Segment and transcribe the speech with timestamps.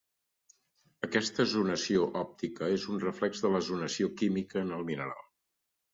[1.07, 5.27] Aquesta zonació òptica és un reflex de la zonació química en el mineral.